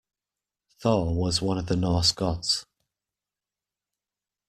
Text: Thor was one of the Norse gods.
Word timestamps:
Thor 0.79 1.13
was 1.15 1.43
one 1.43 1.59
of 1.59 1.67
the 1.67 1.75
Norse 1.75 2.11
gods. 2.11 2.65